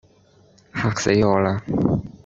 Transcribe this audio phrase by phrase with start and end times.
[0.73, 1.61] 嚇死我啦